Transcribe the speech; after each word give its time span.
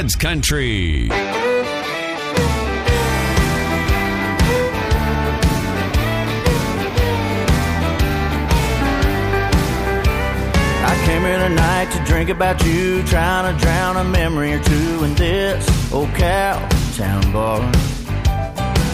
Fred's 0.00 0.16
Country. 0.16 1.10
I 1.10 1.14
came 11.04 11.20
here 11.20 11.38
tonight 11.46 11.90
to 11.92 12.02
drink 12.06 12.30
about 12.30 12.64
you, 12.64 13.02
trying 13.02 13.54
to 13.54 13.62
drown 13.62 13.98
a 13.98 14.04
memory 14.04 14.54
or 14.54 14.62
two 14.62 15.04
in 15.04 15.14
this 15.16 15.92
old 15.92 16.08
cow 16.14 16.66
town 16.96 17.30
bar. 17.34 17.60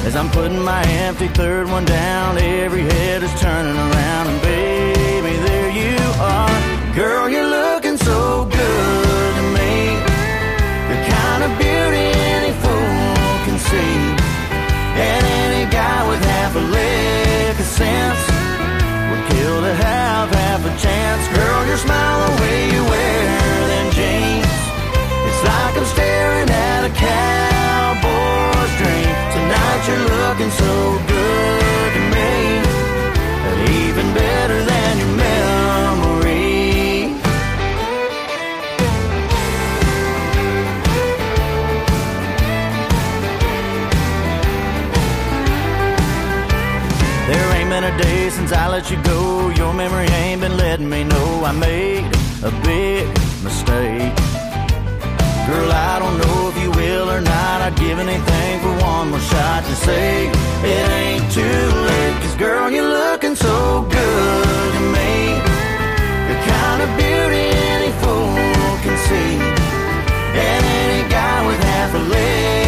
As 0.05 0.17
I'm 0.17 0.29
putting 0.31 0.61
my 0.61 0.83
empty 1.07 1.29
third 1.29 1.69
one 1.69 1.85
down, 1.85 2.37
every 2.39 2.83
head 2.83 3.23
is 3.23 3.33
turning 3.41 3.77
around, 3.77 4.27
and 4.27 4.43
baby, 4.43 5.37
there 5.37 5.71
you 5.71 5.99
are. 6.21 6.95
Girl, 6.97 7.29
you're 7.29 7.47
looking 7.47 7.97
so 7.97 8.47
good 8.47 9.16
And 14.99 15.27
any 15.45 15.71
guy 15.71 16.09
with 16.09 16.25
half 16.25 16.57
a 16.57 16.61
lick 16.61 17.59
of 17.61 17.67
sense 17.67 18.21
would 19.11 19.25
kill 19.29 19.61
to 19.61 19.75
have 19.75 20.31
half 20.31 20.65
a 20.65 20.73
chance. 20.81 21.23
Girl, 21.37 21.67
your 21.67 21.77
smile, 21.77 22.19
the 22.27 22.43
way 22.43 22.59
you 22.73 22.83
wear 22.83 23.69
them 23.73 23.89
jeans. 23.93 24.57
It's 25.29 25.43
like 25.45 25.77
I'm 25.77 25.85
staring 25.85 26.49
at 26.49 26.83
a 26.89 26.93
cowboy's 26.97 28.73
dream. 28.81 29.13
Tonight 29.37 29.81
you're 29.87 30.07
looking 30.17 30.51
so 30.51 30.73
good 31.07 31.93
to 31.93 32.01
me. 32.17 32.66
Since 48.37 48.53
I 48.53 48.69
let 48.69 48.91
you 48.91 48.99
go. 49.03 49.49
Your 49.51 49.73
memory 49.73 50.09
ain't 50.21 50.43
been 50.43 50.57
letting 50.59 50.89
me 50.91 51.05
know 51.05 51.29
I 51.45 51.53
made 51.53 52.05
a 52.45 52.53
big 52.71 53.09
mistake. 53.43 54.13
Girl, 55.49 55.71
I 55.73 55.95
don't 56.03 56.19
know 56.23 56.39
if 56.51 56.57
you 56.63 56.71
will 56.71 57.09
or 57.11 57.23
not. 57.23 57.57
I'd 57.67 57.77
give 57.77 57.99
anything 57.99 58.55
for 58.61 58.75
one 58.93 59.11
more 59.11 59.27
shot 59.33 59.65
to 59.65 59.75
say 59.87 60.29
it 60.75 60.87
ain't 61.03 61.27
too 61.33 61.67
late. 61.89 62.17
Cause 62.23 62.37
girl, 62.37 62.71
you're 62.71 62.93
looking 63.01 63.37
so 63.37 63.57
good 63.97 64.71
to 64.77 64.83
me. 64.97 65.15
The 66.29 66.37
kind 66.53 66.79
of 66.85 66.89
beauty 67.01 67.45
any 67.73 67.93
fool 68.03 68.71
can 68.85 68.97
see. 69.09 69.33
And 70.45 70.63
any 70.83 71.09
guy 71.09 71.47
with 71.47 71.61
half 71.65 71.95
a 71.95 72.03
leg 72.15 72.66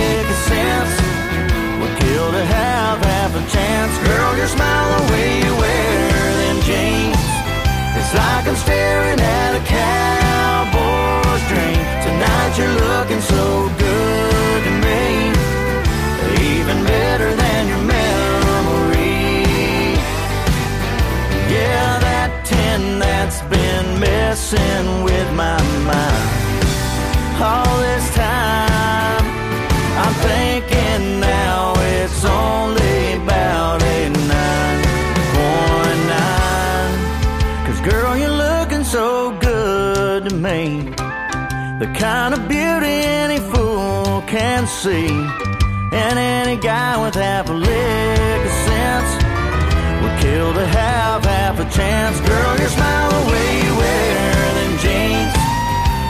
chance. 3.69 3.94
Girl, 4.08 4.36
your 4.36 4.47
smile, 4.47 4.88
the 4.97 5.12
way 5.12 5.28
you 5.44 5.52
wear 5.62 6.20
them 6.41 6.58
jeans. 6.69 7.24
It's 7.98 8.12
like 8.14 8.44
I'm 8.50 8.56
staring 8.56 9.20
at 9.20 9.50
a 9.60 9.62
cowboy's 9.77 11.44
dream. 11.50 11.83
Tonight 12.06 12.52
you're 12.58 12.78
looking 12.88 13.20
so 13.20 13.69
good 13.78 13.88
see. 44.78 45.11
And 45.91 46.16
any 46.19 46.56
guy 46.56 47.03
with 47.03 47.16
half 47.16 47.49
a 47.50 47.53
lick 47.53 48.41
of 48.49 48.55
sense 48.69 49.11
would 50.03 50.16
kill 50.22 50.55
to 50.55 50.65
have 50.66 51.25
half 51.25 51.59
a 51.59 51.66
chance. 51.77 52.21
Girl, 52.21 52.53
your 52.62 52.69
smile, 52.69 53.11
the 53.11 53.25
way 53.33 53.50
you 53.65 53.72
wear 53.75 54.38
them 54.59 54.75
jeans. 54.84 55.34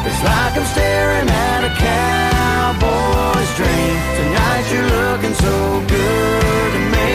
It's 0.04 0.22
like 0.22 0.52
I'm 0.60 0.68
staring 0.76 1.28
at 1.48 1.60
a 1.64 1.72
cowboy's 1.80 3.52
dream. 3.56 3.96
Tonight 4.20 4.64
you're 4.72 4.90
looking 5.00 5.34
so 5.46 5.54
good 5.88 6.70
to 6.76 6.82
me. 6.92 7.12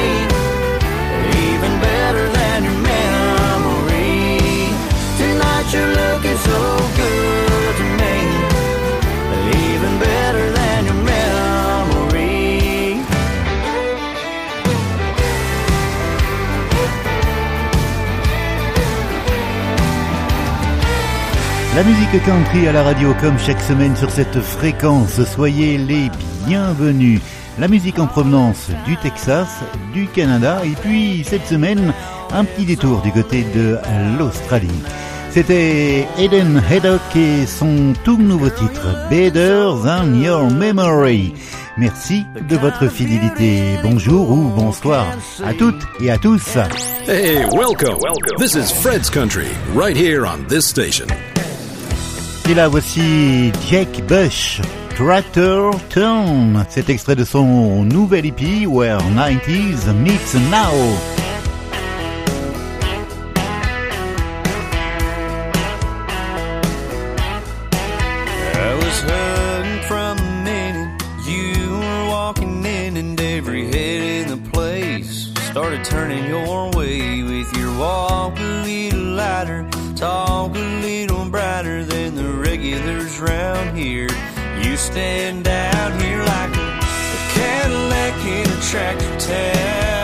Even 1.54 1.72
better 1.86 2.26
than 2.34 2.58
your 2.66 2.80
memory. 2.82 4.74
Tonight 5.22 5.68
you're 5.70 5.94
looking 6.02 6.38
so 6.50 6.83
La 21.76 21.84
musique 21.84 22.24
country 22.24 22.68
à 22.68 22.72
la 22.72 22.84
radio 22.84 23.16
comme 23.20 23.40
chaque 23.40 23.60
semaine 23.60 23.96
sur 23.96 24.12
cette 24.12 24.40
fréquence. 24.40 25.24
Soyez 25.24 25.80
les 25.80 26.12
bienvenus. 26.46 27.20
La 27.58 27.68
musique 27.68 27.98
en 27.98 28.06
provenance 28.06 28.70
du 28.86 28.96
Texas, 28.98 29.48
du 29.92 30.06
Canada 30.06 30.62
et 30.64 30.76
puis 30.84 31.24
cette 31.28 31.48
semaine 31.48 31.92
un 32.32 32.46
petit 32.46 32.66
détour 32.66 33.02
du 33.02 33.12
côté 33.12 33.44
de 33.56 33.80
l'Australie. 34.20 34.70
C'était 35.32 36.08
Eden 36.20 36.62
Haddock 36.70 37.02
et 37.16 37.48
son 37.48 37.94
tout 38.04 38.18
nouveau 38.18 38.52
titre 38.52 39.10
Better 39.10 39.66
Than 39.84 40.14
Your 40.14 40.52
Memory. 40.52 41.34
Merci 41.78 42.24
de 42.48 42.56
votre 42.56 42.88
fidélité. 42.88 43.80
Bonjour 43.82 44.30
ou 44.30 44.50
bonsoir 44.56 45.08
à 45.44 45.56
toutes 45.56 45.82
et 46.00 46.12
à 46.12 46.20
tous. 46.20 46.56
Hey, 47.08 47.48
welcome. 47.52 47.98
This 48.38 48.54
is 48.54 48.72
Fred's 48.72 49.10
Country, 49.10 49.48
right 49.74 49.98
here 49.98 50.28
on 50.28 50.46
this 50.48 50.68
station. 50.68 51.08
Et 52.50 52.54
là 52.54 52.68
voici 52.68 53.52
Jake 53.70 54.06
Bush, 54.06 54.60
Tractor 54.96 55.74
Town. 55.90 56.66
C'est 56.70 56.90
extrait 56.90 57.16
de 57.16 57.24
son 57.24 57.84
nouvel 57.84 58.26
EP 58.26 58.68
Where 58.68 59.00
90s 59.16 59.92
Meets 59.94 60.36
Now. 60.52 60.70
Started 75.54 75.84
turning 75.86 76.26
your 76.28 76.72
way 76.72 77.22
with 77.22 77.56
your 77.56 77.78
walk 77.78 78.40
a 78.40 78.64
little 78.66 79.00
lighter, 79.00 79.68
talk 79.96 80.56
a 80.56 80.82
little 80.82 81.30
brighter 81.30 81.84
than 81.84 82.16
the 82.16 82.28
regulars 82.28 83.20
round 83.20 83.78
here. 83.78 84.10
You 84.62 84.76
stand 84.76 85.48
out 85.48 86.02
here 86.02 86.20
like 86.20 86.56
a, 86.56 86.80
Cadillac 87.34 88.26
in 88.26 88.50
a 88.50 88.62
tractor 88.62 89.20
town, 89.20 90.03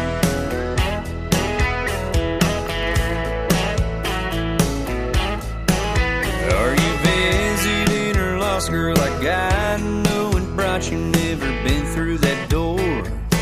Are 6.55 6.73
you 6.73 6.93
visiting 7.03 8.17
or 8.17 8.39
lost, 8.39 8.71
girl? 8.71 8.97
I 8.99 9.23
got 9.23 9.81
know 9.81 10.31
and 10.37 10.57
brought 10.57 10.91
you, 10.91 10.99
never 10.99 11.47
been 11.65 11.85
through 11.93 12.19
that 12.19 12.49
door. 12.49 12.79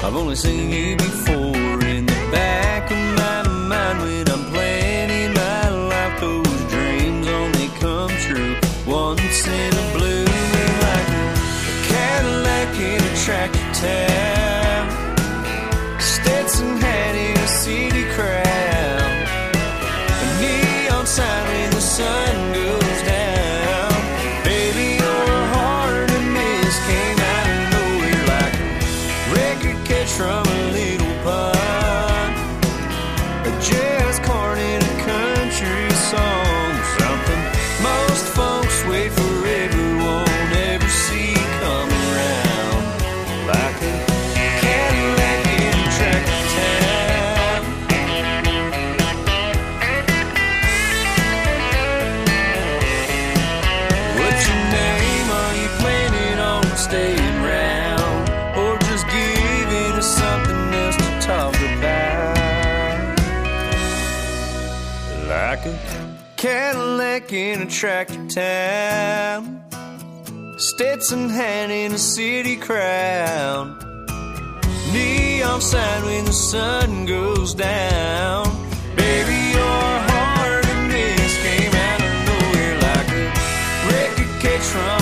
I've 0.03 0.17
only 0.17 0.37
seen 0.37 0.71
you 0.71 0.98
in 67.33 67.63
a 67.63 67.67
tractor 67.67 68.27
town. 68.29 69.63
Stetson 70.57 71.29
hand 71.29 71.71
in 71.71 71.93
a 71.93 71.99
city 71.99 72.57
crown. 72.57 73.77
Neon 74.93 75.61
sign 75.61 76.05
when 76.05 76.25
the 76.25 76.33
sun 76.33 77.07
goes 77.07 77.55
down. 77.55 78.45
Baby, 78.97 79.39
your 79.59 79.91
heart 80.11 80.67
and 80.67 80.91
this 80.91 81.37
came 81.43 81.75
out 81.75 82.01
of 82.09 82.15
nowhere 82.29 82.77
like 82.87 83.11
a 83.11 83.25
record 83.93 84.41
catch 84.43 84.67
from 84.75 84.98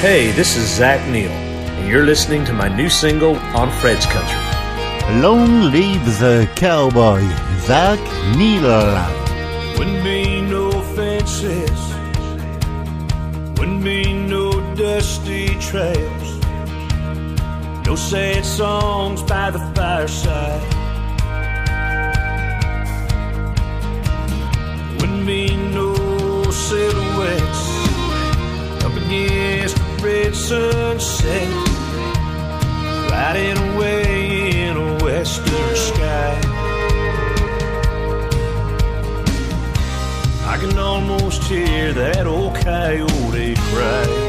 Hey, 0.00 0.30
this 0.30 0.56
is 0.56 0.68
Zach 0.76 1.04
Neil, 1.10 1.28
and 1.28 1.88
you're 1.88 2.04
listening 2.04 2.44
to 2.44 2.52
my 2.52 2.68
new 2.68 2.88
single 2.88 3.34
on 3.34 3.68
Fred's 3.80 4.06
Country. 4.06 5.20
Long 5.20 5.72
live 5.72 6.20
the 6.20 6.48
cowboy, 6.54 7.18
Zach 7.62 7.98
Neil. 8.36 8.62
Wouldn't 9.76 10.04
be 10.04 10.40
no 10.40 10.70
fences, 10.94 11.80
wouldn't 13.58 13.82
be 13.82 14.12
no 14.12 14.52
dusty 14.76 15.48
trails, 15.58 16.46
no 17.84 17.96
sad 17.96 18.44
songs 18.44 19.20
by 19.24 19.50
the 19.50 19.58
fireside. 19.74 20.62
Wouldn't 25.00 25.26
be 25.26 25.56
no 25.56 25.92
silhouettes 26.52 27.64
up 28.84 28.94
against 28.94 29.76
the 29.76 29.87
red 30.02 30.34
sunset, 30.34 31.48
riding 33.10 33.56
away 33.74 34.68
in 34.68 34.76
a 34.76 35.04
western 35.04 35.76
sky. 35.76 36.40
I 40.46 40.56
can 40.60 40.78
almost 40.78 41.42
hear 41.44 41.92
that 41.92 42.26
old 42.26 42.54
coyote 42.56 43.54
cry. 43.54 44.27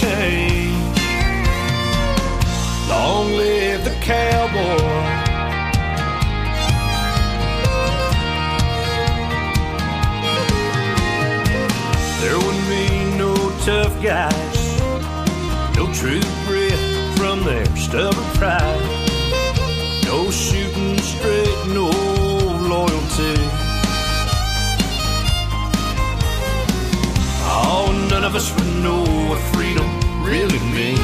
Change. 0.00 0.98
Long 2.88 3.26
live 3.36 3.84
the 3.84 3.96
cowboy. 4.00 5.24
There 12.20 12.38
wouldn't 12.38 12.68
be 12.68 12.86
no 13.18 13.34
tough 13.64 13.94
guys, 14.02 14.58
no 15.76 15.84
true 15.92 16.26
grit 16.46 16.80
from 17.16 17.44
their 17.44 17.66
stubborn 17.76 18.30
pride, 18.38 18.80
no 20.04 20.30
shooting 20.30 20.98
straight, 20.98 21.58
no 21.68 21.88
loyalty. 22.72 23.36
Oh, 27.46 28.06
none 28.10 28.24
of 28.24 28.34
us 28.34 28.52
would 28.54 28.82
know 28.82 29.04
freedom 29.36 29.53
really 30.24 30.58
means. 30.72 31.03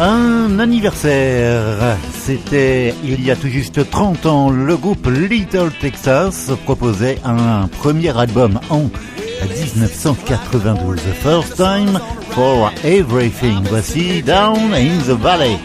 Un 0.00 0.60
anniversaire. 0.60 1.96
C'était 2.12 2.94
il 3.02 3.24
y 3.24 3.32
a 3.32 3.36
tout 3.36 3.48
juste 3.48 3.90
30 3.90 4.26
ans. 4.26 4.48
Le 4.50 4.76
groupe 4.76 5.08
Little 5.08 5.72
Texas 5.80 6.50
proposait 6.64 7.18
un 7.24 7.66
premier 7.66 8.16
album 8.16 8.60
en 8.70 8.82
1992. 9.42 10.96
The 11.02 11.14
first 11.14 11.56
time 11.56 11.98
for 12.30 12.70
everything. 12.84 13.64
Voici 13.64 14.22
Down 14.22 14.72
in 14.72 14.98
the 15.04 15.20
Valley. 15.20 15.58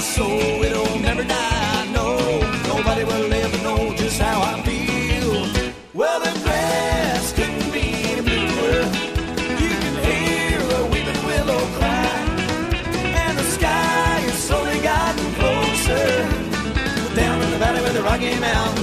Soul, 0.00 0.62
it'll 0.64 0.98
never 1.00 1.24
die. 1.24 1.92
Know 1.92 2.16
nobody 2.68 3.04
will 3.04 3.32
ever 3.32 3.62
know 3.62 3.94
just 3.96 4.20
how 4.20 4.40
I 4.40 4.62
feel. 4.62 5.46
Well, 5.92 6.20
the 6.20 6.32
grass 6.42 7.32
couldn't 7.32 7.70
be 7.72 8.20
bluer. 8.26 8.80
You 9.62 9.72
can 9.84 9.96
hear 10.08 10.58
a 10.78 10.86
weeping 10.92 11.22
willow 11.26 11.60
cry, 11.76 12.16
and 13.24 13.38
the 13.38 13.44
sky 13.44 14.22
is 14.26 14.34
slowly 14.34 14.80
getting 14.80 15.32
closer. 15.34 16.06
Down 17.14 17.42
in 17.42 17.50
the 17.50 17.58
valley 17.58 17.82
where 17.82 17.92
the 17.92 18.02
Rocky 18.02 18.38
Mountain 18.40 18.79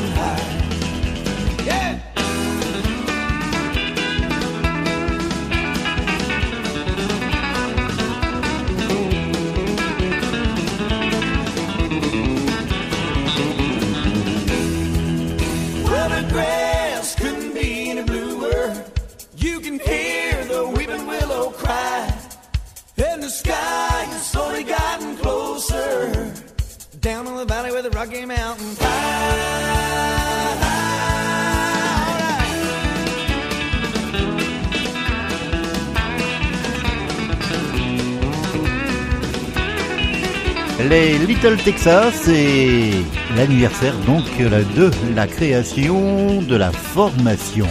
Les 40.89 41.17
Little 41.17 41.57
Texas 41.57 42.29
et 42.29 42.91
l'anniversaire 43.35 43.93
donc 44.05 44.23
de 44.37 44.89
la 45.15 45.27
création 45.27 46.41
de 46.41 46.55
la 46.55 46.71
formation. 46.71 47.67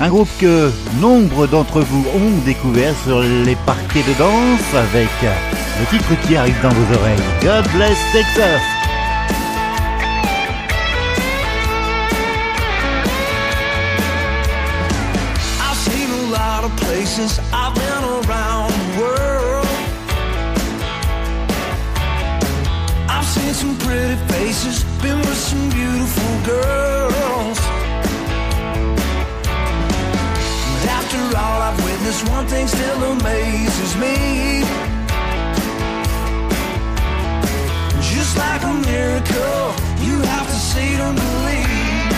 Un 0.00 0.08
groupe 0.08 0.28
que 0.38 0.70
nombre 1.00 1.48
d'entre 1.48 1.80
vous 1.80 2.04
ont 2.14 2.44
découvert 2.44 2.94
sur 3.04 3.20
les 3.20 3.56
parquets 3.66 4.02
de 4.02 4.18
danse 4.18 4.74
avec 4.74 5.08
le 5.80 5.86
titre 5.86 6.26
qui 6.26 6.36
arrive 6.36 6.60
dans 6.62 6.70
vos 6.70 6.94
oreilles. 6.94 7.18
God 7.42 7.64
bless 7.74 7.98
Texas. 8.12 8.62
Beautiful 26.04 26.36
girls. 26.44 27.58
after 31.00 31.20
all 31.36 31.60
I've 31.62 31.84
witnessed, 31.84 32.28
one 32.28 32.46
thing 32.46 32.66
still 32.68 33.02
amazes 33.12 33.96
me. 33.96 34.64
Just 38.12 38.36
like 38.36 38.62
a 38.62 38.74
miracle, 38.84 39.64
you 40.04 40.20
have 40.32 40.46
to 40.46 40.58
see 40.70 40.90
to 41.00 41.08
believe. 41.22 42.12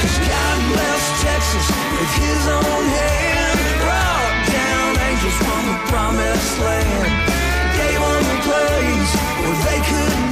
Cause 0.00 0.18
God 0.30 0.56
bless 0.72 1.02
Texas 1.22 1.66
with 1.94 2.12
his 2.24 2.42
own 2.58 2.84
hand. 2.98 3.58
Brought 3.84 4.36
down 4.58 4.90
angels 5.08 5.38
from 5.44 5.62
the 5.70 5.78
promised 5.90 6.58
land. 6.66 7.10
Gave 7.78 8.00
them 8.00 8.24
a 8.26 8.40
place 8.48 9.12
where 9.40 9.58
they 9.66 9.80
couldn't 9.88 10.29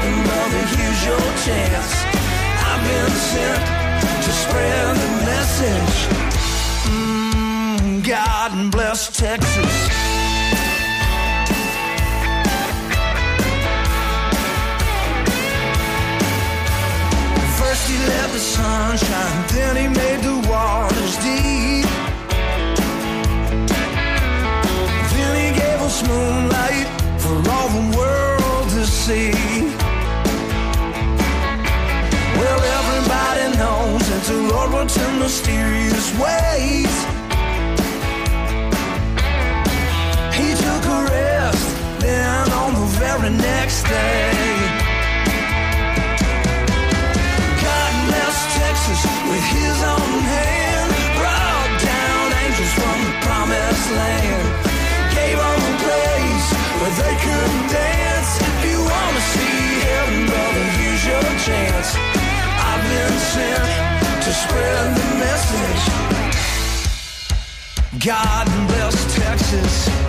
heaven, 0.00 0.24
brother, 0.24 0.62
here's 0.76 1.04
your 1.04 1.26
chance 1.44 1.92
I've 2.68 2.82
been 2.84 3.10
sent 3.32 3.64
to 4.24 4.30
spread 4.32 4.96
the 4.96 5.10
message. 5.24 5.96
Mm, 6.90 8.06
God 8.06 8.70
bless 8.72 9.16
Texas. 9.16 9.74
First 17.58 17.88
he 17.90 17.96
let 18.06 18.32
the 18.32 18.38
sun 18.38 18.96
shine, 18.98 19.46
then 19.48 19.76
he 19.76 19.88
made 19.88 20.20
the 20.22 20.48
ways. 36.18 36.94
He 40.32 40.48
took 40.64 40.84
a 40.96 41.00
rest, 41.12 41.66
then 42.00 42.52
on 42.52 42.70
the 42.74 42.86
very 43.00 43.30
next 43.30 43.84
day. 43.84 44.32
God 47.64 47.92
blessed 48.08 48.48
Texas 48.60 49.00
with 49.30 49.46
his 49.56 49.78
own 49.94 50.14
hand, 50.34 50.88
brought 51.20 51.72
down 51.84 52.24
angels 52.44 52.72
from 52.80 52.96
the 53.06 53.14
promised 53.26 53.88
land, 54.00 54.46
gave 55.16 55.36
them 55.36 55.60
a 55.72 55.74
place 55.84 56.46
where 56.80 56.94
they 57.02 57.16
could 57.24 57.54
dance. 57.72 58.30
If 58.40 58.58
you 58.70 58.78
wanna 58.80 59.22
see 59.34 59.60
heaven, 59.88 60.18
brother, 60.30 60.64
here's 60.80 61.04
your 61.12 61.28
chance 61.44 61.88
I've 62.68 62.82
been 62.88 63.18
sent 63.32 63.85
to 64.26 64.32
spread 64.32 64.96
the 64.96 65.04
message. 65.20 65.82
God 68.04 68.46
bless 68.66 69.14
Texas. 69.14 70.05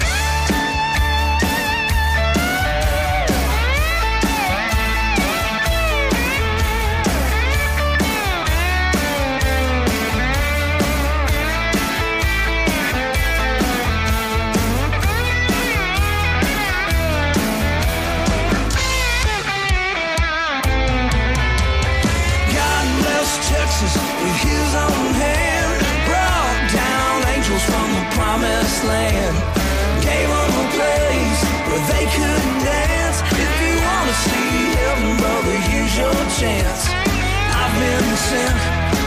Chance. 36.40 36.86
I've 36.90 37.74
been 37.82 38.16
sent 38.30 38.60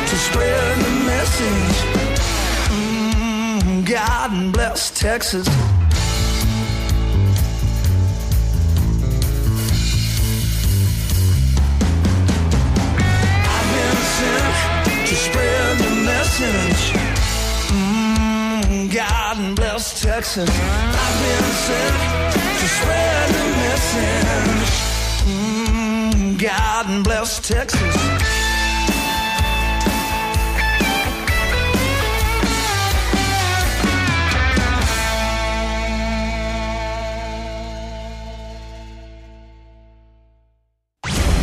to 0.09 0.17
spread 0.17 0.79
the 0.79 0.91
message. 1.07 1.79
Mm, 2.75 3.87
God 3.87 4.53
bless 4.53 4.91
Texas. 4.91 5.47
I've 13.55 13.69
been 13.77 13.99
sent 14.19 15.07
to 15.07 15.15
spread 15.15 15.79
the 15.79 15.91
message. 16.11 16.83
Mm, 17.71 18.93
God 18.93 19.55
bless 19.55 20.03
Texas. 20.03 20.51
I've 20.51 21.19
been 21.23 21.47
sent 21.67 21.97
to 22.59 22.67
spread 22.67 23.29
the 23.29 23.45
message. 23.63 24.90
God 26.41 27.05
bless 27.05 27.39
Texas. 27.47 27.79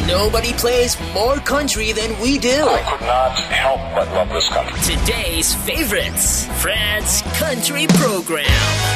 Nobody 0.08 0.52
plays 0.54 0.98
more 1.14 1.36
country 1.42 1.92
than 1.92 2.20
we 2.20 2.40
do. 2.40 2.50
I 2.50 2.82
could 2.82 3.06
not 3.06 3.38
help 3.54 3.80
but 3.94 4.12
love 4.16 4.30
this 4.30 4.50
country. 4.50 4.80
Today's 4.82 5.54
favorites, 5.54 6.48
France 6.60 7.22
Country 7.38 7.86
Program. 7.86 8.46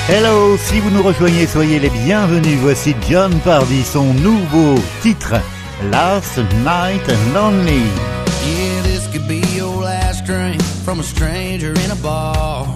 Hello, 0.08 0.58
si 0.58 0.80
vous 0.80 0.90
nous 0.90 1.04
rejoignez, 1.04 1.46
soyez 1.46 1.78
les 1.78 1.92
bienvenus. 1.92 2.58
Voici 2.58 2.96
John 3.08 3.32
Pardy, 3.42 3.84
son 3.84 4.16
nouveau 4.16 4.82
titre 5.04 5.36
Lost 5.90 6.38
at 6.38 6.54
Night 6.64 7.02
and 7.10 7.34
Lonely. 7.34 7.86
Yeah, 8.46 8.82
this 8.84 9.08
could 9.12 9.28
be 9.28 9.42
your 9.56 9.76
last 9.82 10.26
drink 10.26 10.62
from 10.86 11.00
a 11.00 11.04
stranger 11.04 11.72
in 11.72 11.90
a 11.92 11.96
bar. 11.96 12.68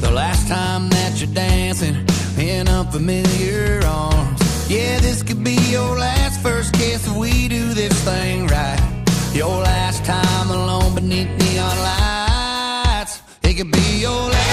The 0.00 0.10
last 0.10 0.48
time 0.48 0.88
that 0.88 1.20
you're 1.20 1.34
dancing 1.34 2.06
in 2.38 2.68
unfamiliar 2.68 3.80
arms. 3.84 4.70
Yeah, 4.70 4.98
this 5.00 5.22
could 5.22 5.44
be 5.44 5.56
your 5.70 5.98
last 5.98 6.40
first 6.40 6.72
kiss 6.72 7.06
if 7.06 7.14
we 7.14 7.48
do 7.48 7.74
this 7.74 7.92
thing 8.02 8.46
right. 8.46 8.80
Your 9.34 9.60
last 9.60 10.04
time 10.04 10.48
alone 10.48 10.94
beneath 10.94 11.28
neon 11.38 11.76
lights. 11.78 13.22
It 13.42 13.54
could 13.54 13.72
be 13.72 14.00
your 14.00 14.10
last. 14.10 14.43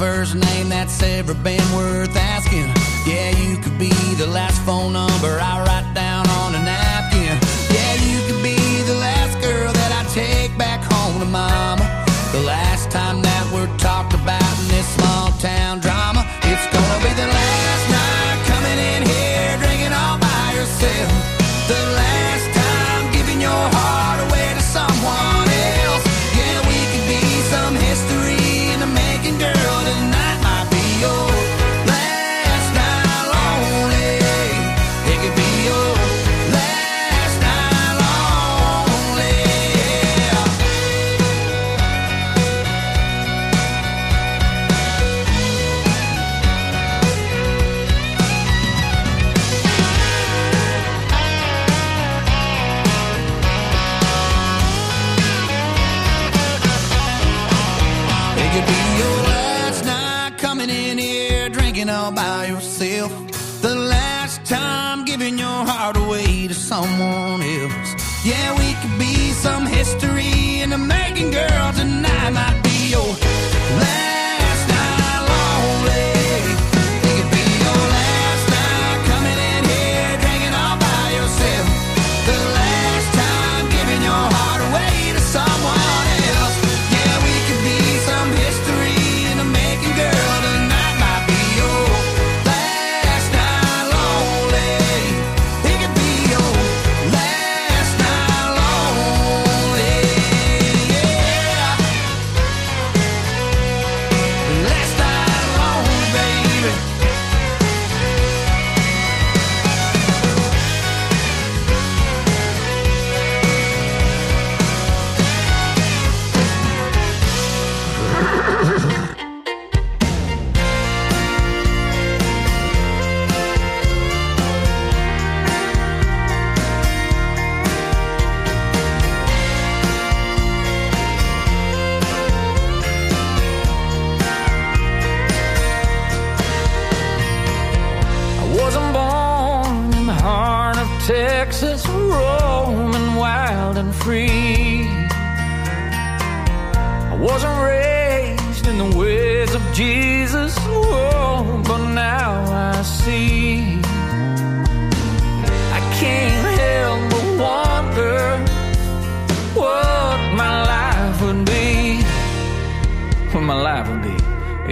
first 0.00 0.34
name 0.34 0.70
that's 0.70 1.02
ever 1.02 1.34
been 1.34 1.60
worth 1.76 2.16
asking. 2.16 2.66
Yeah, 3.06 3.36
you 3.36 3.58
could 3.58 3.78
be 3.78 3.92
the 4.16 4.26
last 4.26 4.58
phone 4.62 4.94
number 4.94 5.38
I 5.38 5.62
write 5.66 5.92
down 5.94 6.26
on 6.40 6.54
a 6.54 6.62
napkin. 6.64 7.36
Yeah, 7.68 7.94
you 8.08 8.18
could 8.26 8.42
be 8.42 8.56
the 8.90 8.94
last 8.94 9.38
girl 9.42 9.70
that 9.70 9.92
I 10.00 10.02
take 10.14 10.56
back 10.56 10.80
home 10.90 11.20
to 11.20 11.26
mine. 11.26 11.69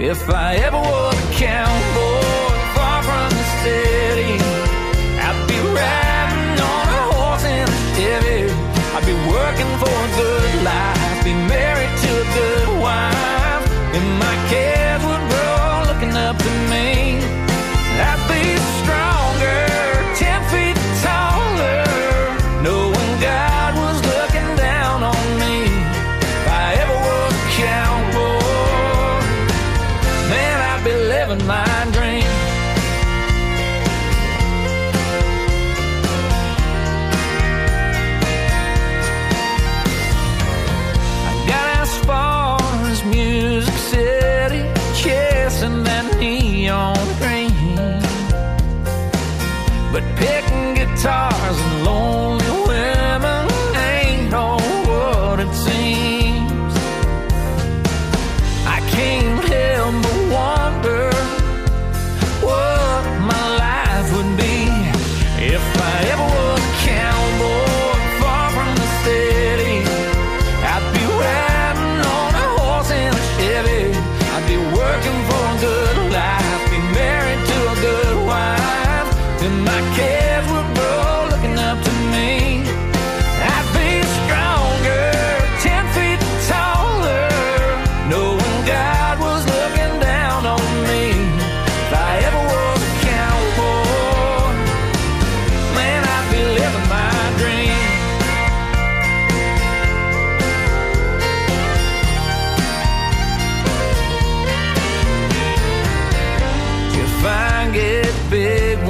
If 0.09 0.27
I 0.27 0.55
ever 0.55 0.79
would 0.79 1.37
cowboy. 1.37 2.08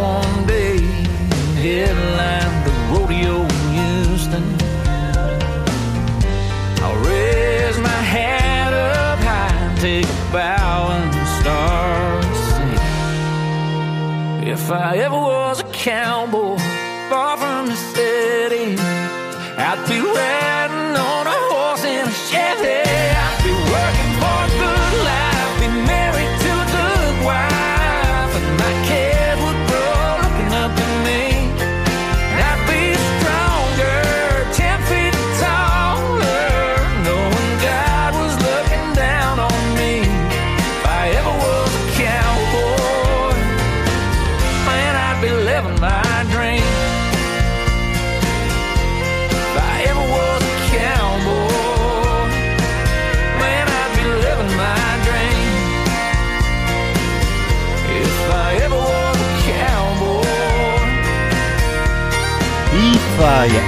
One 0.10 0.40
day, 0.48 0.80
headline 1.64 2.56
the 2.66 2.74
rodeo 2.90 3.36
in 3.44 3.64
Houston. 3.78 4.46
I'll 6.84 7.00
raise 7.12 7.78
my 7.90 8.02
hat 8.16 8.72
up 8.74 9.20
high, 9.20 9.76
take 9.80 10.06
a 10.06 10.20
bow 10.34 10.78
and 10.96 11.12
start 11.40 12.26
singing. 12.54 12.88
If 14.54 14.64
I 14.72 14.98
ever 15.06 15.20
was 15.32 15.60
a 15.60 15.64
cowboy. 15.86 16.19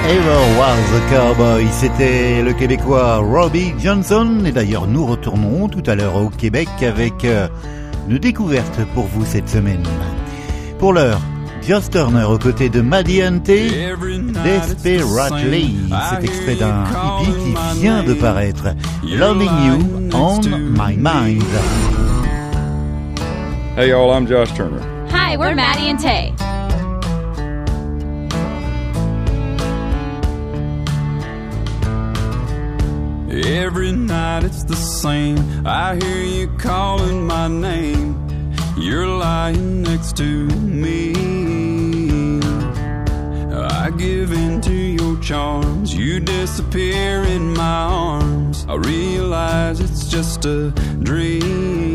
Ever 0.08 0.58
Was 0.58 0.96
a 0.96 1.00
Cowboy, 1.12 1.68
c'était 1.72 2.42
le 2.42 2.54
Québécois 2.54 3.18
Robbie 3.18 3.74
Johnson. 3.80 4.44
Et 4.46 4.52
d'ailleurs, 4.52 4.88
nous 4.88 5.06
retournerons 5.06 5.70
tout 5.70 5.84
à 5.86 5.96
l'heure 5.96 6.16
au 6.16 6.30
Québec 6.30 6.68
avec 6.82 7.24
euh, 7.24 7.48
une 8.10 8.18
découverte 8.18 8.80
pour 8.94 9.06
vous 9.06 9.24
cette 9.26 9.48
semaine. 9.48 9.84
Pour 10.80 10.94
l'heure, 10.94 11.22
Joss 11.68 11.90
Turner 11.92 12.24
aux 12.24 12.40
côtés 12.40 12.70
de 12.70 12.82
Maddie 12.82 13.24
Ante, 13.26 13.44
Desperately. 14.44 15.76
C'est 16.10 16.24
extrait 16.24 16.56
d'un 16.56 16.84
hippie 17.22 17.54
qui 17.54 17.80
vient 17.82 18.04
de 18.04 18.14
paraître, 18.16 18.70
Loving 19.04 19.52
You 19.68 20.10
on 20.14 20.40
My 20.42 20.98
Mind. 20.98 21.44
Hey 23.78 23.90
y'all, 23.90 24.12
I'm 24.12 24.28
Josh 24.28 24.52
Turner. 24.56 24.82
Hi, 25.12 25.38
we're 25.38 25.54
Maddie 25.56 25.90
and 25.92 26.00
Tay. 26.00 26.34
Every 33.46 33.92
night 33.92 34.44
it's 34.44 34.64
the 34.64 34.76
same. 34.76 35.66
I 35.66 35.96
hear 35.96 36.24
you 36.24 36.48
calling 36.58 37.26
my 37.26 37.48
name. 37.48 38.54
You're 38.78 39.08
lying 39.08 39.82
next 39.82 40.16
to 40.18 40.46
me. 40.48 41.14
I 43.54 43.90
give 43.90 44.32
in 44.32 44.62
to 44.62 44.74
your 44.74 45.20
charms. 45.20 45.94
You 45.94 46.20
disappear 46.20 47.24
in 47.24 47.54
my 47.54 47.84
arms. 47.84 48.66
I 48.70 48.76
realize 48.76 49.80
it's 49.80 50.08
just 50.08 50.46
a 50.46 50.70
dream. 51.02 51.91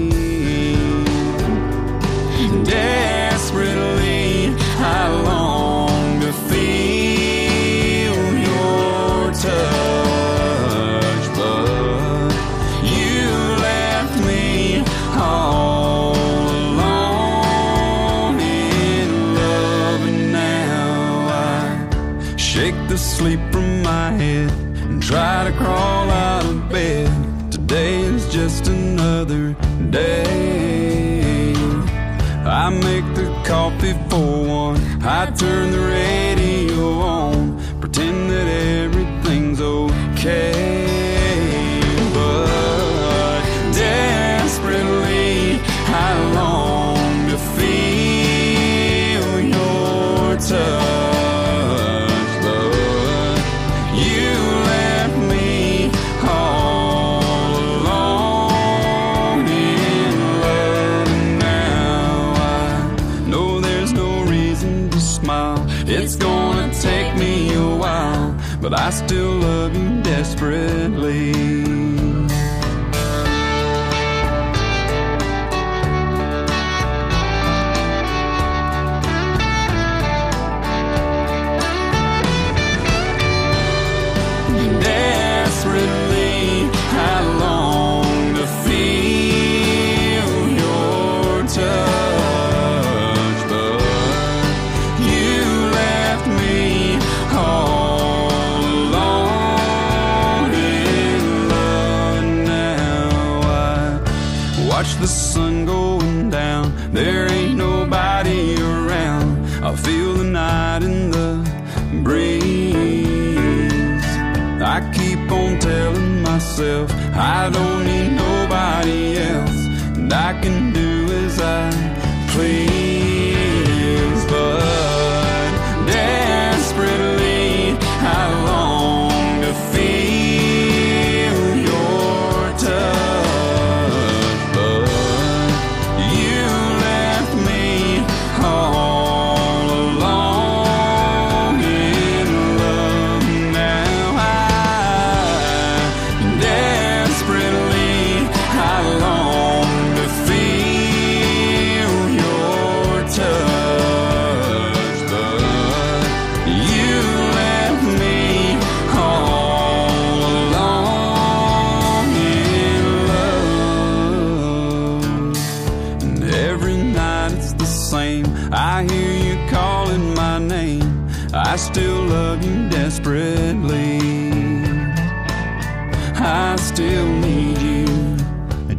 I 117.14 117.50
don't 117.50 117.84
need 117.84 118.10
nobody 118.24 119.18
else, 119.18 119.60
and 119.96 120.12
I 120.12 120.40
can 120.40 120.72
do 120.72 120.85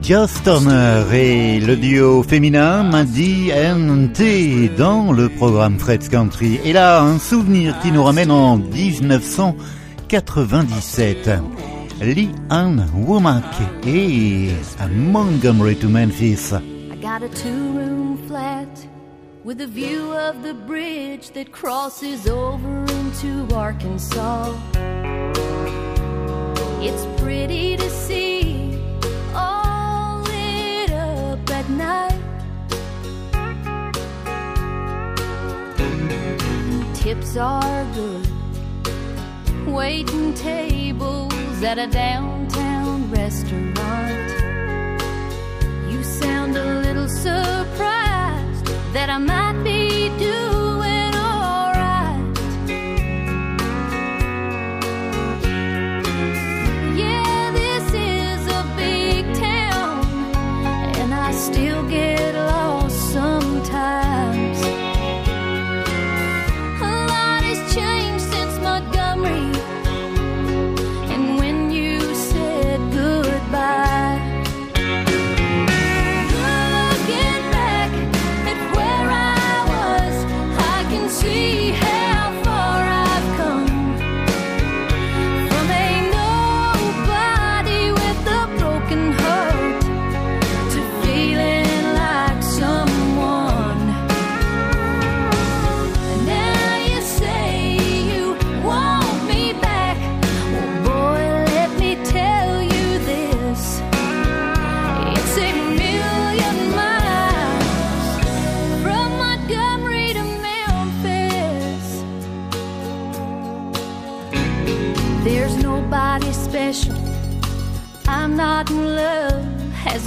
Joss 0.07 0.41
Turner 0.41 1.03
et 1.13 1.59
le 1.59 1.75
duo 1.75 2.23
féminin 2.23 2.81
Maddy 2.83 3.51
T 4.13 4.69
dans 4.77 5.11
le 5.11 5.27
programme 5.27 5.77
Fred's 5.77 6.07
Country. 6.07 6.61
Et 6.63 6.71
là, 6.71 7.01
un 7.01 7.19
souvenir 7.19 7.77
qui 7.81 7.91
nous 7.91 8.05
ramène 8.05 8.31
en 8.31 8.55
1997. 8.55 11.29
Lee 11.99 12.29
Ann 12.49 12.87
Womack 12.95 13.43
et 13.85 14.51
à 14.79 14.87
Montgomery 14.87 15.75
to 15.75 15.89
Memphis. 15.89 16.53
I 16.53 16.95
got 17.01 17.21
a 17.21 17.27
two-room 17.27 18.17
flat 18.29 18.87
with 19.43 19.59
a 19.59 19.67
view 19.67 20.13
of 20.13 20.41
the 20.41 20.53
bridge 20.53 21.31
that 21.31 21.51
crosses 21.51 22.29
over 22.29 22.85
into 23.01 23.45
Arkansas. 23.53 24.53
It's 26.81 27.05
pretty 27.21 27.75
to 27.75 27.89
see. 27.89 28.36
tips 37.07 37.37
are 37.37 37.85
good. 37.93 38.27
Waiting 39.65 40.33
tables 40.33 41.63
at 41.63 41.77
a 41.77 41.87
downtown 41.87 43.09
restaurant. 43.09 44.29
You 45.89 46.03
sound 46.03 46.57
a 46.57 46.81
little 46.85 47.07
surprised 47.07 48.65
that 48.95 49.09
I 49.09 49.19
might 49.19 49.57
be 49.63 49.76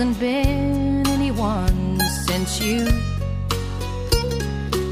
hasn't 0.01 0.19
been 0.19 1.07
anyone 1.09 2.01
since 2.27 2.59
you. 2.59 2.85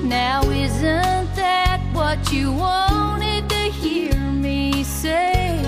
Now, 0.05 0.43
isn't 0.51 1.35
that 1.35 1.81
what 1.95 2.31
you 2.31 2.53
wanted 2.53 3.49
to 3.49 3.63
hear 3.81 4.13
me 4.15 4.85
say? 4.85 5.63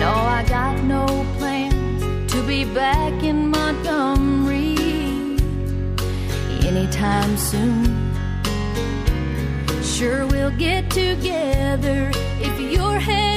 No, 0.00 0.10
I 0.10 0.44
got 0.48 0.82
no 0.82 1.06
plans 1.38 2.32
to 2.32 2.42
be 2.42 2.64
back 2.64 3.22
in 3.22 3.50
Montgomery 3.50 4.74
anytime 6.66 7.36
soon 7.36 8.10
sure 9.82 10.26
we'll 10.26 10.56
get 10.56 10.90
together 10.90 12.10
if 12.40 12.58
your 12.58 12.98
head 12.98 13.29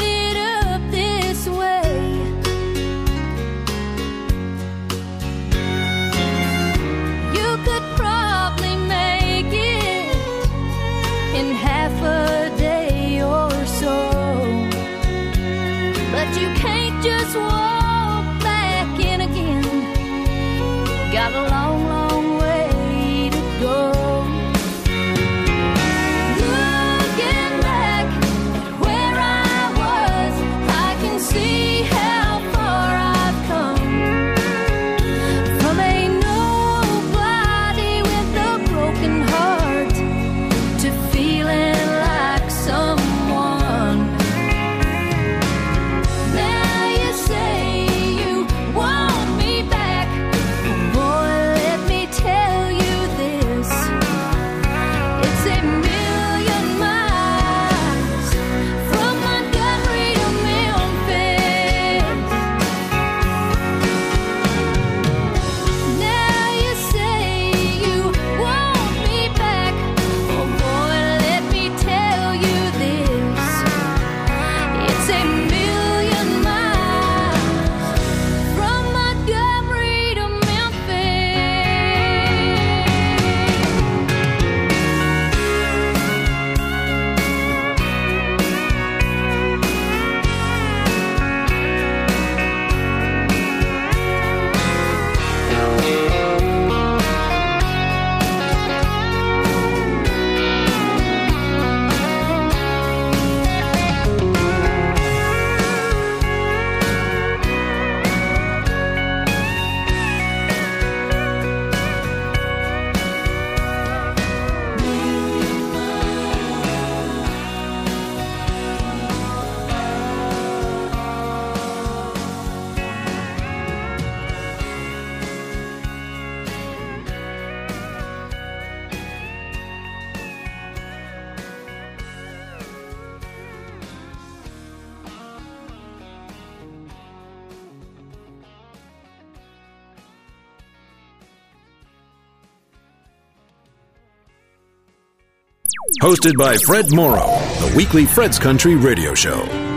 Hosted 146.01 146.37
by 146.37 146.55
Fred 146.65 146.93
Morrow, 146.93 147.27
the 147.59 147.73
weekly 147.75 148.05
Fred's 148.05 148.39
Country 148.39 148.75
radio 148.75 149.13
show. 149.13 149.72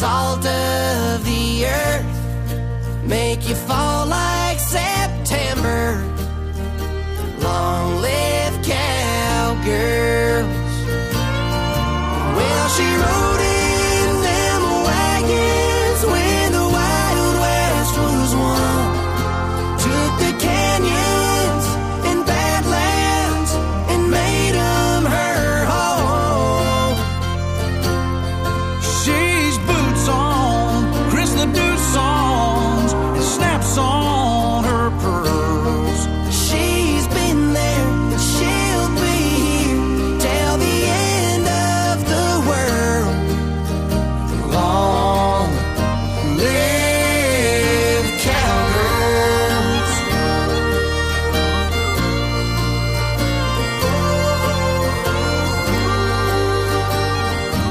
salt 0.00 0.46
of 0.46 1.22
the 1.26 1.66
earth. 1.66 3.04
Make 3.04 3.46
you 3.46 3.54
fall 3.54 3.99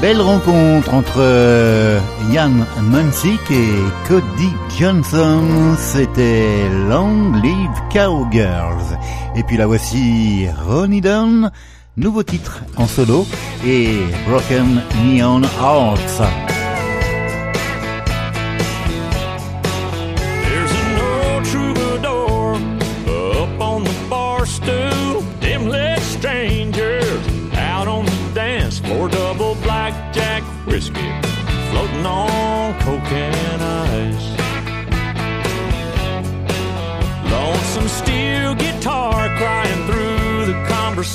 Belle 0.00 0.22
rencontre 0.22 0.94
entre 0.94 1.18
euh, 1.18 2.00
Yann 2.32 2.64
Munsik 2.82 3.50
et 3.50 4.08
Cody 4.08 4.48
Johnson. 4.78 5.74
C'était 5.78 6.70
Long 6.88 7.32
Live 7.42 7.82
Cowgirls. 7.92 8.98
Et 9.36 9.42
puis 9.42 9.58
là 9.58 9.66
voici 9.66 10.46
Ronnie 10.66 11.02
Dunn, 11.02 11.50
nouveau 11.98 12.22
titre 12.22 12.62
en 12.76 12.86
solo 12.86 13.26
et 13.66 13.98
Broken 14.26 14.80
Neon 15.04 15.42
Hearts. 15.42 16.59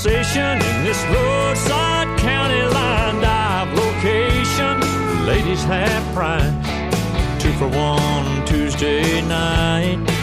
sensation 0.06 0.62
in 0.62 0.84
this 0.84 1.04
roadside 1.06 2.20
county 2.20 2.62
line 2.62 3.20
dive 3.22 3.74
location. 3.74 4.80
Ladies 5.26 5.64
half 5.64 6.14
price, 6.14 7.42
two 7.42 7.52
for 7.54 7.68
one 7.68 8.46
Tuesday 8.46 9.22
night. 9.22 10.15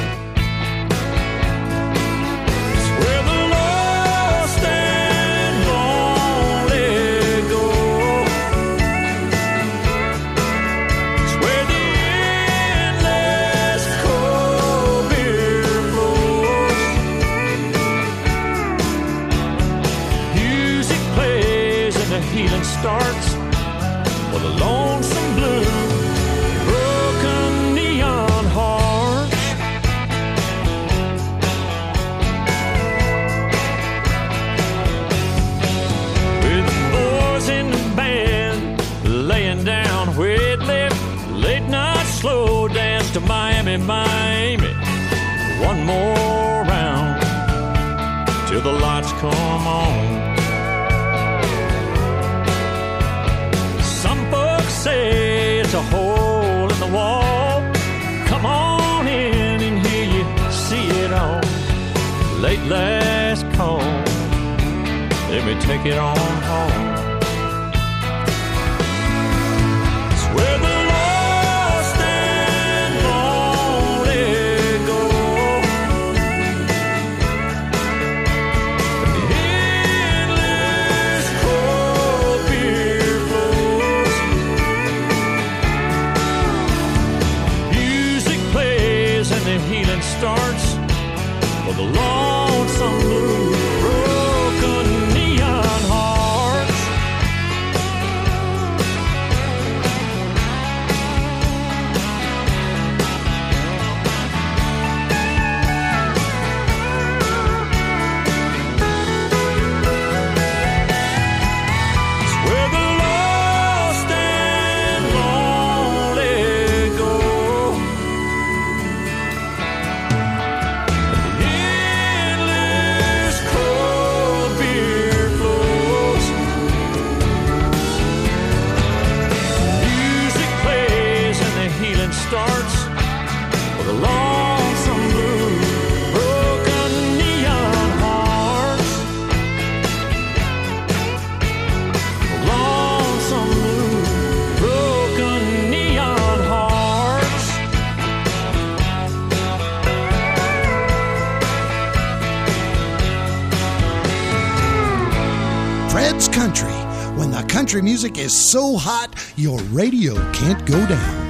country 157.73 157.91
music 157.91 158.19
is 158.19 158.39
so 158.39 158.77
hot 158.77 159.15
your 159.35 159.59
radio 159.73 160.13
can't 160.33 160.67
go 160.67 160.87
down. 160.87 161.22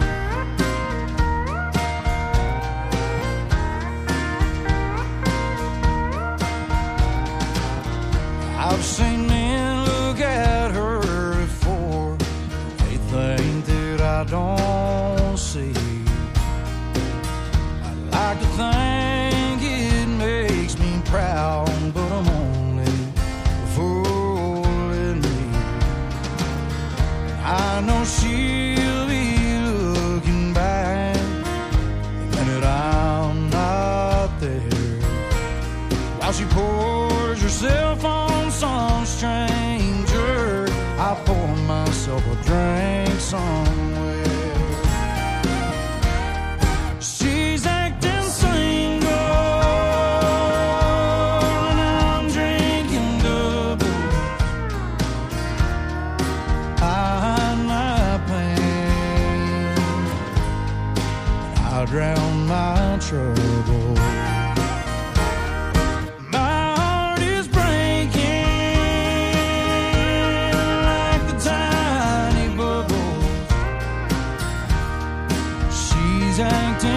she's 76.33 76.41
acting. 76.41 76.93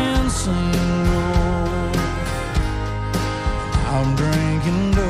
I'm 3.87 4.15
drinking. 4.15 5.04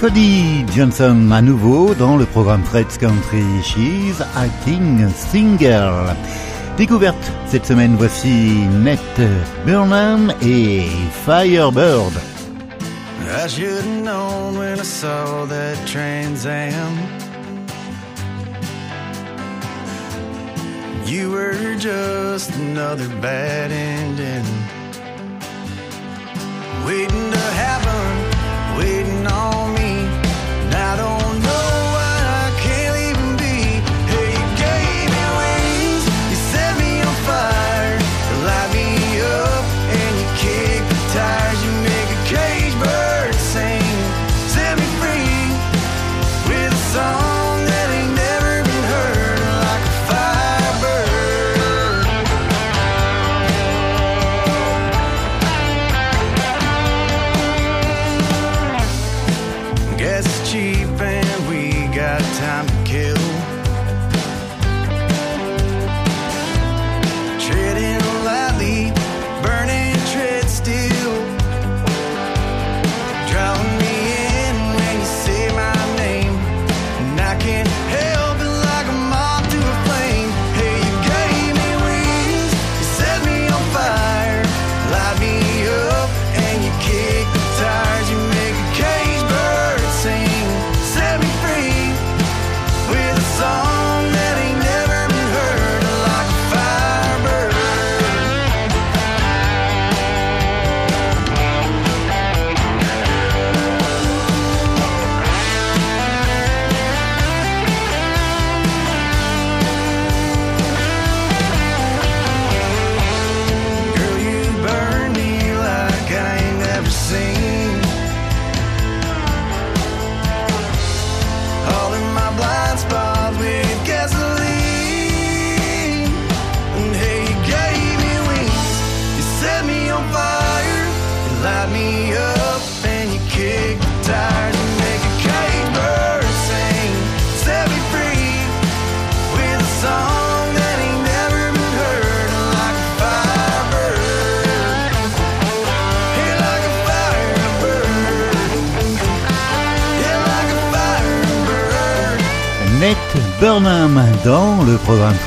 Cody 0.00 0.64
Johnson 0.76 1.32
à 1.32 1.42
nouveau 1.42 1.92
dans 1.94 2.16
le 2.16 2.24
programme 2.24 2.62
Fred's 2.62 2.96
Country. 2.98 3.42
She's 3.64 4.22
Acting 4.36 5.08
Single. 5.10 6.14
Découverte 6.78 7.32
cette 7.48 7.66
semaine, 7.66 7.96
voici 7.96 8.68
Ned 8.84 9.00
Burnham 9.66 10.32
et 10.40 10.86
Firebird. 11.26 12.12
I 13.20 13.48
should 13.48 13.66
have 13.66 14.04
known 14.04 14.56
when 14.56 14.78
I 14.78 14.84
saw 14.84 15.44
that 15.46 15.76
Trans 15.86 16.46
Am. 16.46 16.96
You 21.04 21.32
were 21.32 21.74
just 21.74 22.54
another 22.54 23.08
bad 23.20 23.72
ending. 23.72 24.46
Waiting 26.86 27.30
to 27.32 27.38
happen, 27.58 28.78
waiting 28.78 29.26
on 29.26 29.74
me. 29.74 30.06
And 30.62 30.74
I 30.74 30.96
don't 30.96 31.42
know. 31.42 31.87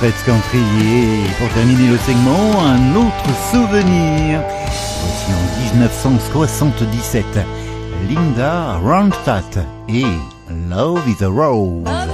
Fred's 0.01 0.23
Country. 0.23 0.63
Pour 1.37 1.47
terminer 1.49 1.91
le 1.91 1.97
segment, 1.99 2.59
un 2.65 2.95
autre 2.95 3.29
souvenir. 3.51 4.41
Voici 4.99 5.31
en 5.31 5.75
1977, 5.75 7.23
Linda 8.09 8.79
Ronstadt 8.83 9.59
et 9.87 10.05
Love 10.71 11.07
is 11.07 11.23
a 11.23 11.27
Rose. 11.27 12.10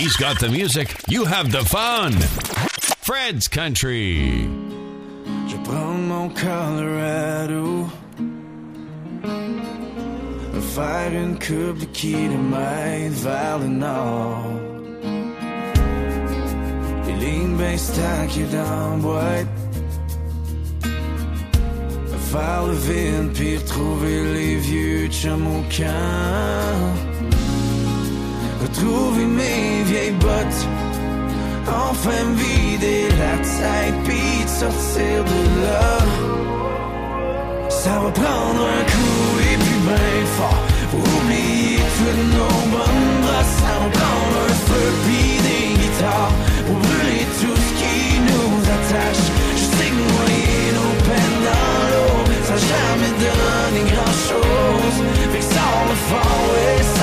He's 0.00 0.16
got 0.16 0.40
the 0.40 0.48
music, 0.48 0.96
you 1.08 1.26
have 1.26 1.52
the 1.52 1.62
fun. 1.62 2.12
Fred's 3.02 3.48
Country. 3.48 4.48
Je 5.46 5.56
prends 5.62 6.08
mon 6.08 6.30
Colorado. 6.30 7.90
Faire 10.74 11.12
une 11.12 11.38
coupe 11.38 11.80
de 11.80 11.84
kilomètres 11.92 13.16
vers 13.16 13.58
le 13.58 13.68
nord. 13.68 14.46
Les 17.06 17.16
lignes 17.26 17.56
bien 17.58 17.76
stackées 17.76 18.48
dans 18.50 18.90
la 18.92 18.96
boîte. 18.96 19.46
Faire 22.32 22.66
le 22.68 22.74
vide 22.74 23.32
les 24.34 24.56
vieux. 24.56 24.90
Retrouver 28.62 29.24
mes 29.24 29.82
vieilles 29.84 30.18
bottes. 30.20 30.66
Enfin 31.66 32.22
vider 32.36 33.08
la 33.18 33.36
tête 33.38 33.94
puis 34.04 34.46
sortir 34.46 35.24
de 35.24 35.40
là. 35.64 35.96
Ça 37.70 37.94
va 38.02 38.10
prendre 38.10 38.62
un 38.78 38.82
coup 38.92 39.30
et 39.50 39.56
puis 39.56 39.78
ben 39.86 40.26
fort. 40.36 40.62
Pour 40.90 41.00
oublier 41.00 41.78
toutes 41.96 42.26
nos 42.36 42.60
bonnes 42.72 43.08
brasses 43.22 43.56
Ça 43.62 43.72
va 43.80 43.88
prendre 43.98 44.36
un 44.48 44.54
feu 44.68 44.86
puis 45.04 45.30
des 45.48 45.66
guitares. 45.80 46.32
Pour 46.66 46.76
brûler 46.76 47.24
tout 47.40 47.58
ce 47.66 47.70
qui 47.80 48.20
nous 48.28 48.56
attache. 48.76 49.24
Je 49.56 49.64
sais 49.76 49.90
que 49.92 50.00
noyer 50.12 50.64
nos 50.78 50.94
peines 51.06 51.40
dans 51.48 51.80
l'eau. 51.90 52.16
Ça 52.48 52.56
jamais 52.56 53.12
donné 53.24 53.80
grand 53.92 54.14
chose 54.28 54.96
Fait 55.32 55.38
que 55.38 55.44
ça 55.54 55.66
le 55.88 55.96
fort, 56.08 56.42
ouais, 56.52 56.99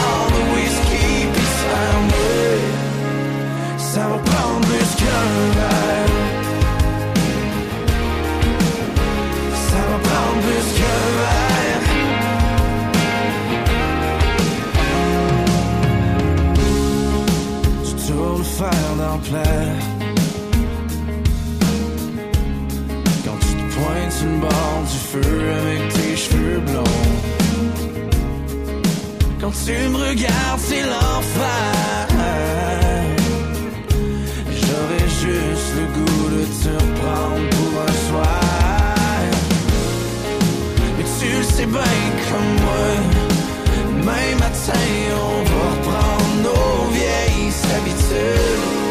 Ça 9.69 9.79
m'entend 9.89 10.31
plus 10.43 10.67
que 10.77 10.91
vert. 11.17 11.85
Tu 17.85 17.91
trouves 17.95 18.37
le 18.37 18.43
fer 18.43 18.89
d'un 18.97 19.17
plat. 19.27 19.65
Quand 23.25 23.39
tu 23.39 23.51
te 23.53 23.65
pointes 23.75 24.17
une 24.23 24.37
bande 24.39 24.85
du 24.91 24.99
feu 25.11 25.31
avec 25.61 25.81
tes 25.93 26.13
cheveux 26.15 26.59
blonds. 26.59 27.05
Quand 29.39 29.53
tu 29.65 29.75
me 29.89 29.97
regardes, 29.97 30.59
c'est 30.59 30.81
l'enfer. 30.81 32.16
juste 35.27 35.73
le 35.75 35.85
goût 35.95 36.29
de 36.29 36.43
te 36.45 36.69
reprendre 36.83 37.49
pour 37.49 37.81
un 37.81 37.95
soir. 38.07 38.39
Mais 40.97 41.05
tu 41.19 41.37
le 41.37 41.43
sais 41.43 41.65
bien 41.65 42.01
comme 42.29 42.51
moi, 42.63 42.87
même 44.05 44.39
matin 44.39 44.87
on 45.11 45.43
va 45.49 45.61
reprendre 45.71 46.35
nos 46.43 46.91
vieilles 46.91 47.53
habitudes. 47.75 48.86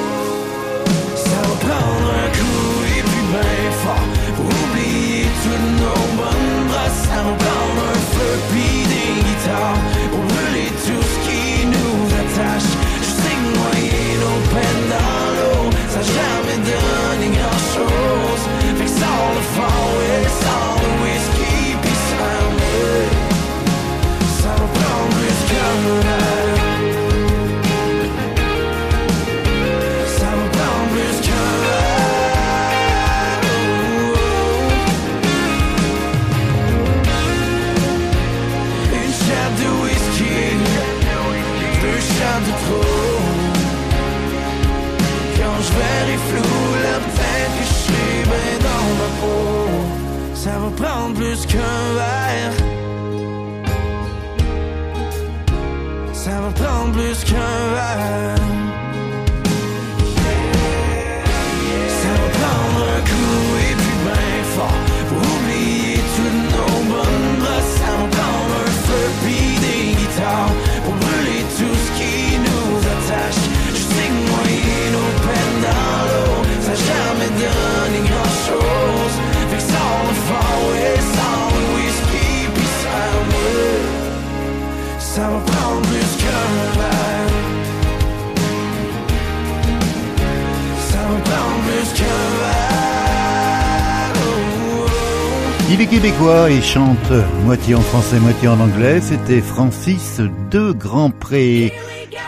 québécois 96.16 96.50
et 96.50 96.62
chante 96.62 97.10
moitié 97.44 97.74
en 97.74 97.80
français, 97.80 98.18
moitié 98.18 98.48
en 98.48 98.60
anglais. 98.60 99.00
C'était 99.00 99.40
Francis 99.40 100.20
de 100.50 100.72
Grandpré. 100.72 101.72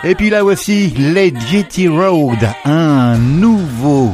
Et 0.04 0.14
puis 0.14 0.30
là 0.30 0.42
voici 0.42 0.88
les 0.96 1.32
GT 1.50 1.88
Road, 1.88 2.38
un 2.64 3.16
nouveau 3.16 4.12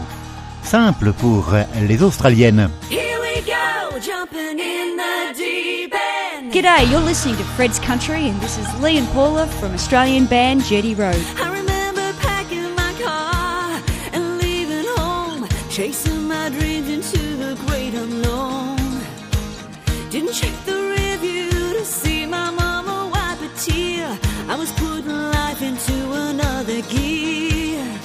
simple 0.62 1.12
pour 1.12 1.52
les 1.88 2.02
Australiennes. 2.02 2.70
Here 2.90 3.18
we 3.20 3.44
go, 3.44 3.98
jumping 4.00 4.58
in 4.58 4.96
the 4.96 5.36
deep 5.36 5.94
end. 5.94 6.52
G'day, 6.52 6.90
you're 6.90 7.04
listening 7.04 7.36
to 7.36 7.44
Fred's 7.56 7.78
Country 7.78 8.28
and 8.28 8.40
this 8.40 8.58
is 8.58 8.66
Lee 8.82 8.98
and 8.98 9.08
Paula 9.12 9.46
from 9.46 9.74
Australian 9.74 10.26
band 10.26 10.64
Jetty 10.64 10.94
Road. 10.94 11.20
I 11.36 11.50
remember 11.50 12.12
packing 12.20 12.74
my 12.76 12.92
car 13.02 13.80
and 14.12 14.38
leaving 14.40 14.86
home, 14.96 15.48
chasing 15.68 16.28
my 16.28 16.48
dreams 16.50 16.88
into 16.88 17.36
the 17.36 17.56
great 17.66 17.94
unknown. 17.94 18.83
Didn't 20.14 20.32
check 20.32 20.54
the 20.64 20.94
review 20.96 21.50
to 21.50 21.84
see 21.84 22.24
my 22.24 22.48
mama 22.48 23.10
wipe 23.12 23.40
a 23.42 23.48
tear. 23.58 24.16
I 24.48 24.54
was 24.54 24.70
putting 24.74 25.10
life 25.10 25.60
into 25.60 26.12
another 26.12 26.82
gear. 26.82 28.03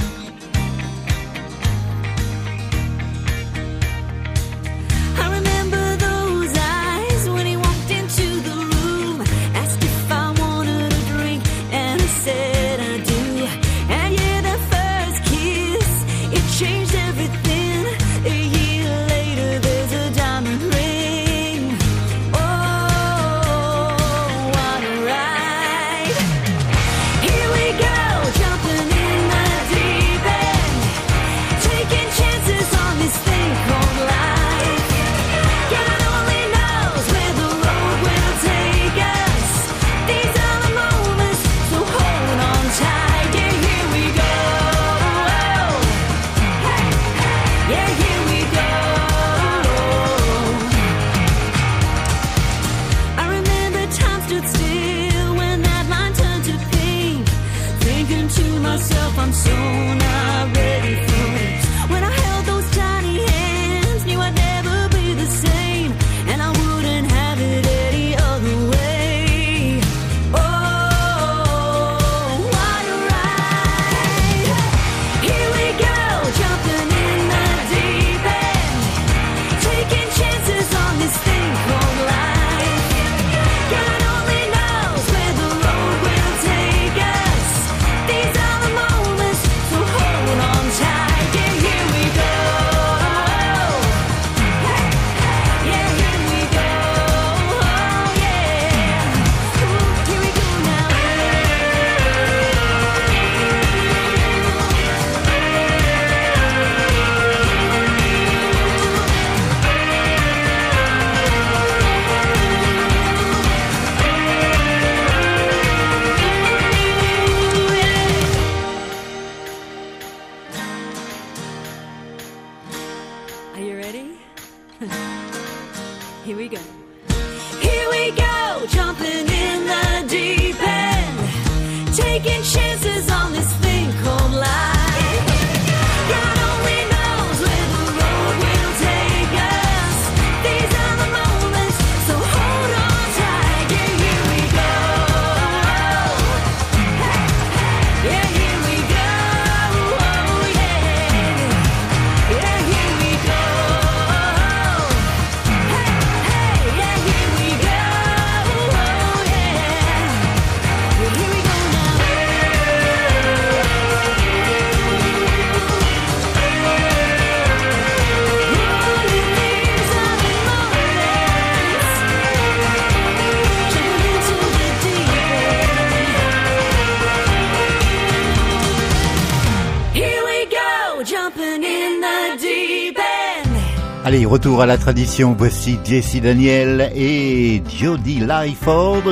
retour 184.30 184.62
à 184.62 184.68
la 184.68 184.78
tradition, 184.78 185.34
voici 185.36 185.80
Jesse 185.84 186.22
Daniel 186.22 186.92
et 186.96 187.64
Jody 187.68 188.20
Lyford, 188.20 189.04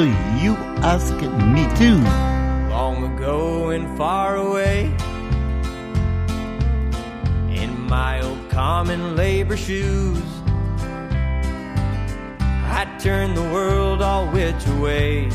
You 0.43 0.55
Ask 0.83 1.15
Me 1.53 1.65
To. 1.79 1.97
Long 2.69 3.03
ago 3.03 3.71
and 3.71 3.97
far 3.97 4.35
away, 4.35 4.91
in 7.49 7.71
my 7.89 8.21
old 8.21 8.37
common 8.51 9.15
labor 9.15 9.57
shoes, 9.57 10.21
I 12.69 12.85
turned 12.99 13.35
the 13.35 13.49
world 13.51 14.03
all 14.03 14.27
which 14.27 14.67
ways, 14.79 15.33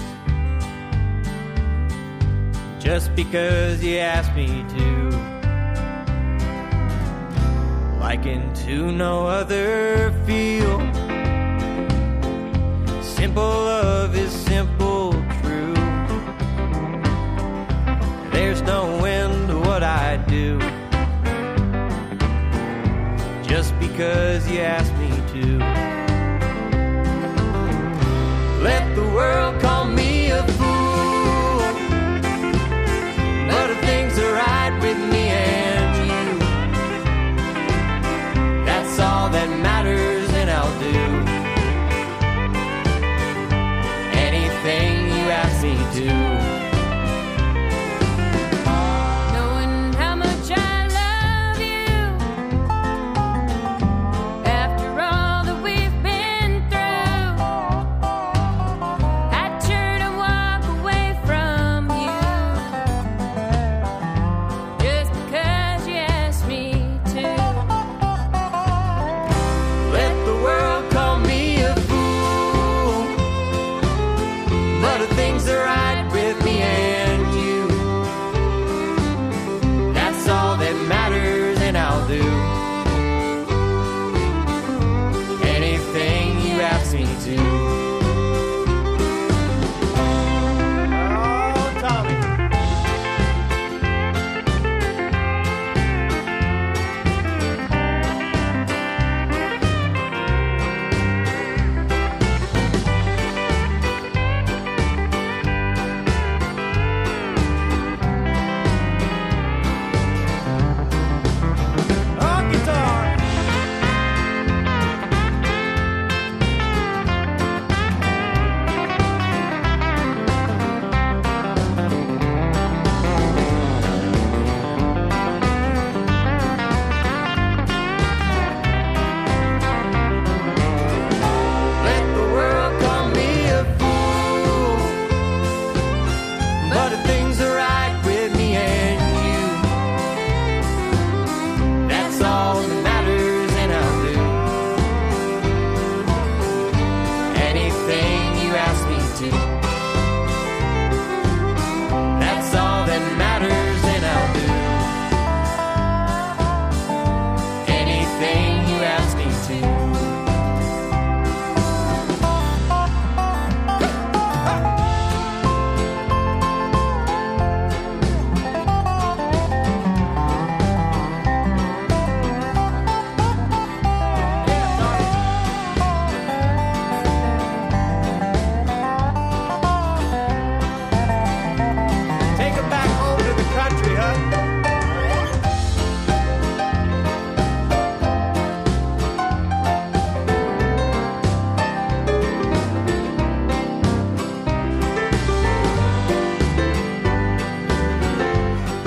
just 2.78 3.12
because 3.16 3.82
you 3.82 3.98
asked 3.98 4.34
me 4.36 4.64
to. 4.76 5.31
Into 8.24 8.92
no 8.92 9.26
other 9.26 10.12
feel. 10.24 10.78
Simple 13.02 13.42
love 13.42 14.16
is 14.16 14.30
simple, 14.30 15.12
true. 15.42 15.74
There's 18.30 18.62
no 18.62 19.04
end 19.04 19.48
to 19.48 19.58
what 19.58 19.82
I 19.82 20.18
do. 20.28 20.60
Just 23.42 23.76
because 23.80 24.48
you 24.48 24.60
asked 24.60 24.94
me 24.98 25.10
to. 25.32 25.71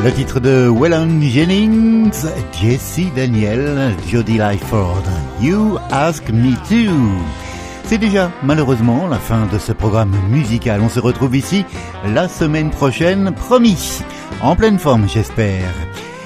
Le 0.06 0.12
titre 0.14 0.39
de 0.39 0.68
Waylon 0.68 1.20
Jennings, 1.20 2.28
Jesse 2.62 3.12
Daniel, 3.16 3.95
Jody 4.08 4.38
Lyford, 4.38 5.01
You 5.41 5.80
Ask 5.89 6.30
Me 6.30 6.53
To. 6.70 6.93
C'est 7.86 7.97
déjà 7.97 8.30
malheureusement 8.43 9.08
la 9.08 9.18
fin 9.18 9.47
de 9.51 9.58
ce 9.58 9.72
programme 9.72 10.16
musical. 10.30 10.82
On 10.82 10.89
se 10.89 10.99
retrouve 10.99 11.36
ici 11.36 11.66
la 12.14 12.28
semaine 12.28 12.70
prochaine, 12.70 13.32
promis, 13.32 14.03
en 14.43 14.56
pleine 14.56 14.78
forme 14.78 15.10
j'espère. 15.10 15.74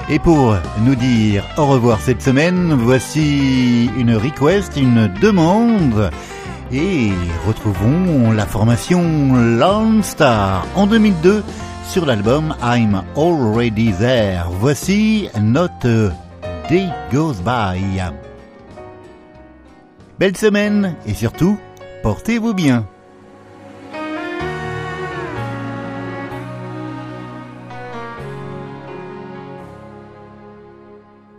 Et 0.09 0.19
pour 0.19 0.57
nous 0.83 0.95
dire 0.95 1.45
au 1.55 1.65
revoir 1.65 2.01
cette 2.01 2.21
semaine, 2.21 2.73
voici 2.73 3.89
une 3.97 4.13
request, 4.13 4.75
une 4.75 5.09
demande. 5.21 6.11
Et 6.73 7.11
retrouvons 7.47 8.33
la 8.33 8.45
formation 8.45 9.35
Lone 9.57 10.03
Star 10.03 10.67
en 10.75 10.85
2002 10.85 11.45
sur 11.89 12.05
l'album 12.05 12.55
I'm 12.61 13.01
Already 13.17 13.91
There. 13.93 14.43
Voici 14.59 15.27
notre 15.41 16.11
Day 16.69 16.87
Goes 17.11 17.41
By. 17.43 17.81
Belle 20.19 20.37
semaine 20.37 20.95
et 21.07 21.15
surtout, 21.15 21.57
portez-vous 22.03 22.53
bien. 22.53 22.85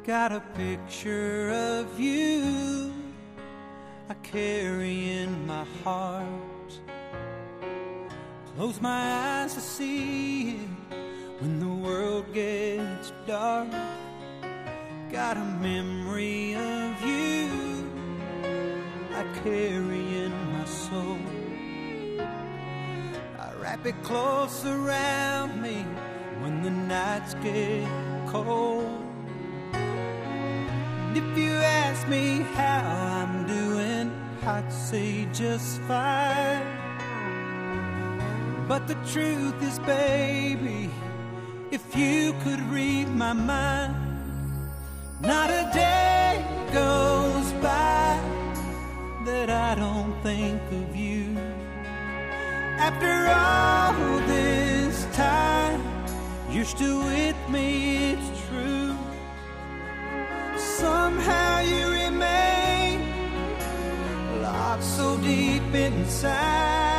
Got 0.05 0.33
a 0.33 0.43
picture 0.57 1.53
of 1.53 2.01
you 2.01 2.91
I 4.09 4.15
carry 4.25 5.23
in 5.23 5.47
my 5.47 5.65
heart. 5.85 6.60
Close 8.61 8.83
my 8.83 9.41
eyes 9.41 9.55
to 9.55 9.61
see 9.63 10.51
it 10.51 10.69
when 11.39 11.59
the 11.61 11.67
world 11.67 12.27
gets 12.35 13.11
dark. 13.27 13.71
Got 15.11 15.39
a 15.39 15.45
memory 15.63 16.57
of 16.57 17.03
you 17.03 17.91
I 19.15 19.25
carry 19.43 20.05
in 20.25 20.33
my 20.53 20.67
soul. 20.67 21.17
I 23.39 23.51
wrap 23.63 23.87
it 23.87 23.95
close 24.03 24.67
around 24.67 25.63
me 25.63 25.87
when 26.43 26.63
the 26.63 26.71
nights 26.71 27.33
get 27.43 27.89
cold. 28.27 28.85
And 29.73 31.17
if 31.17 31.39
you 31.39 31.53
ask 31.55 32.07
me 32.09 32.43
how 32.53 32.83
I'm 33.23 33.47
doing, 33.47 34.13
I'd 34.43 34.71
say 34.71 35.27
just 35.33 35.81
fine. 35.89 36.80
But 38.71 38.87
the 38.87 38.95
truth 39.13 39.61
is, 39.65 39.81
baby, 39.81 40.89
if 41.73 41.83
you 41.97 42.35
could 42.45 42.61
read 42.71 43.09
my 43.09 43.33
mind, 43.33 43.97
not 45.21 45.51
a 45.51 45.69
day 45.75 46.45
goes 46.73 47.53
by 47.55 48.15
that 49.25 49.51
I 49.51 49.75
don't 49.75 50.15
think 50.23 50.63
of 50.71 50.95
you. 50.95 51.37
After 52.79 53.13
all 53.43 54.21
this 54.29 55.05
time, 55.17 55.83
you're 56.49 56.65
still 56.65 57.03
with 57.07 57.41
me, 57.49 58.13
it's 58.13 58.31
true. 58.47 58.97
Somehow 60.57 61.59
you 61.59 61.89
remain 62.05 63.01
locked 64.41 64.85
so 64.85 65.19
deep 65.19 65.75
inside. 65.75 66.90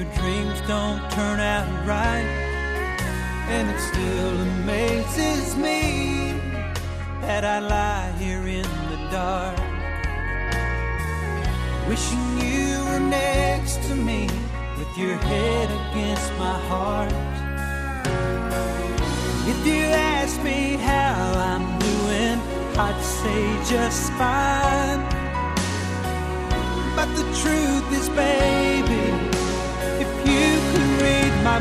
your 0.00 0.14
dreams 0.14 0.58
don't 0.66 1.10
turn 1.10 1.40
out 1.40 1.68
right, 1.86 2.24
and 3.48 3.68
it 3.68 3.78
still 3.80 4.40
amazes 4.40 5.54
me 5.56 6.32
that 7.20 7.44
I 7.44 7.58
lie 7.58 8.10
here 8.18 8.46
in 8.46 8.62
the 8.62 8.98
dark, 9.10 9.58
wishing 11.86 12.38
you 12.38 12.82
were 12.86 13.00
next 13.10 13.76
to 13.88 13.94
me 13.94 14.26
with 14.78 14.96
your 14.96 15.16
head 15.16 15.68
against 15.68 16.32
my 16.38 16.58
heart. 16.70 17.12
If 19.52 19.66
you 19.66 19.84
ask 19.84 20.42
me 20.42 20.76
how 20.76 21.34
I'm 21.50 21.78
doing, 21.78 22.38
I'd 22.78 23.02
say 23.02 23.74
just 23.76 24.10
fine. 24.12 24.99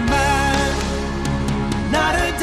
나만 0.06 1.92
나를 1.92 2.38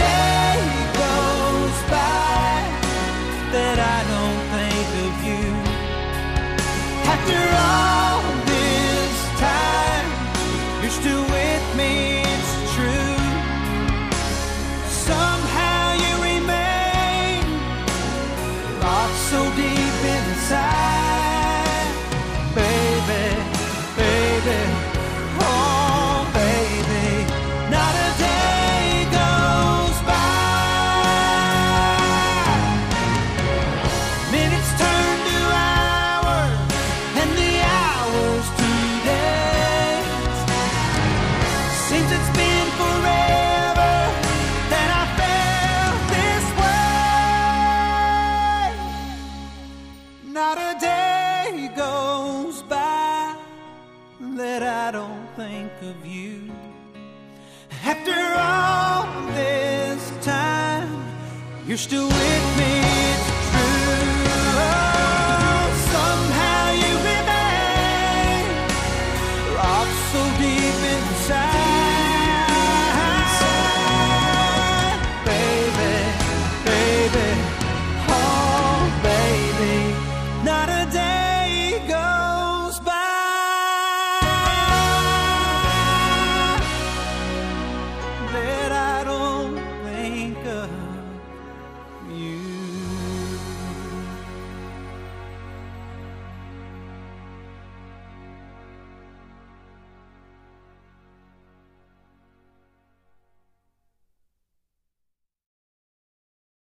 You're 61.76 61.82
still 61.82 62.08
with 62.08 62.35